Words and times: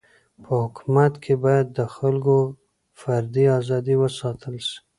په 0.43 0.51
حکومت 0.63 1.13
کي 1.23 1.33
باید 1.45 1.67
د 1.77 1.79
خلکو 1.95 2.35
فردي 3.01 3.45
ازادي 3.59 3.95
و 3.97 4.03
ساتل 4.19 4.55
سي. 4.67 4.77